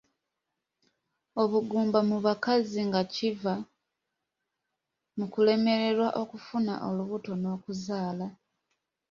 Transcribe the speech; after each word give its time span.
Obugumba 1.43 1.99
mu 2.09 2.17
bakazi 2.25 2.79
nga 2.87 3.01
kiva 3.13 3.53
mu 5.17 5.25
kulemererwa 5.33 6.07
okufuna 6.21 6.73
olubuto 6.87 7.31
n’okuzaala. 7.37 8.27